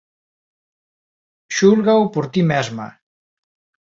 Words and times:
Xúlgao 1.57 2.03
por 2.13 2.25
ti 2.33 2.41
mesma 2.51 2.87